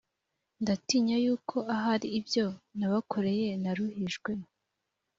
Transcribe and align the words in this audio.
ndatinya 0.61 1.15
yuko 1.25 1.55
ahari 1.75 2.07
ibyo 2.19 2.45
nabakoreye 2.77 3.49
naruhijwe 3.63 4.31